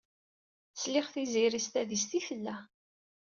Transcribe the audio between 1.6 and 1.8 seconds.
s